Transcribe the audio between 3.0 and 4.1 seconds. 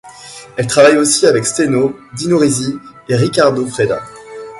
et Riccardo Freda.